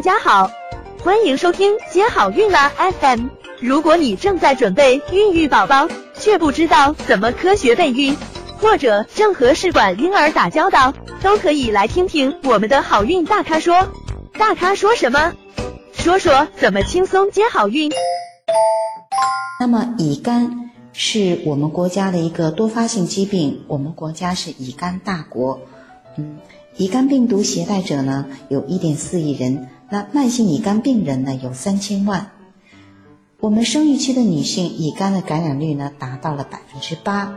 [0.00, 0.50] 大家好，
[1.04, 3.26] 欢迎收听接好运啦 FM。
[3.60, 8.16] 如果你正在准备孕育宝宝，却不知道怎么科学备孕，
[8.58, 13.88] 或者正和试管婴儿打交道，都可以来听听我们的好运大咖说。
[14.38, 15.34] 大咖说什么？
[15.92, 17.92] 说说怎么轻松接好运。
[19.60, 25.60] 那么乙肝是我们国家的一个多发性疾病，我们国家是乙肝大国。
[26.16, 26.38] 嗯，
[26.76, 32.30] 乙肝病毒携带者呢有一点四亿人，那慢性乙肝病人呢有三千万。
[33.40, 37.36] 我们生育期的女性乙肝的感染率呢达到了百分之八。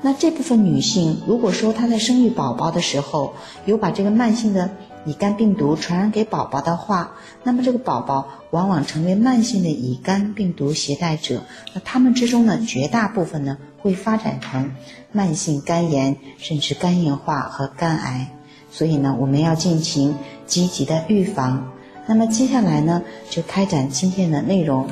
[0.00, 3.34] 那这部分女性，如果说她在生育宝宝的时候
[3.66, 4.70] 有把这个慢性的
[5.04, 7.12] 乙肝病毒传染给宝宝的话，
[7.42, 11.42] 那么这个宝宝往往成为慢性的乙肝病毒携带者。
[11.74, 14.72] 那他们之中呢，绝大部分呢会发展成
[15.10, 18.30] 慢性肝炎，甚至肝硬化和肝癌。
[18.70, 20.14] 所以呢，我们要进行
[20.46, 21.72] 积极的预防。
[22.06, 24.88] 那么接下来呢，就开展今天的内容。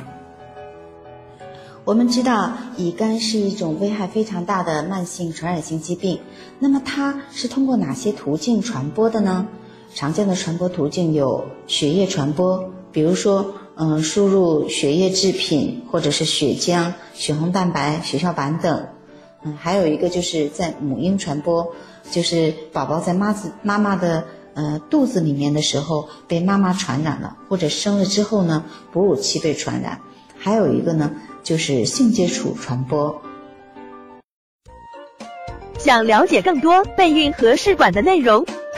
[1.84, 6.20] 我们知道，乙肝是一种危害非常大的慢性传染性疾病。
[6.58, 9.46] 那么它是通过哪些途径传播的呢？
[9.94, 18.88] 常见的传播途径有血液传播，比如说，嗯，输入血液制品或者是血浆、血红蛋白、血小板等。
[19.44, 21.72] 嗯，还有一个就是在母婴传播，
[22.10, 24.24] 就是宝宝在妈子妈妈的
[24.54, 30.00] 呃肚子里面的时候被妈妈传染了，或者生了之后呢，哺乳期被传染。
[30.38, 31.10] 还有一个呢。
[31.42, 33.22] 就是性接触传播。
[35.78, 38.44] 想了解更多备孕和试管的内容，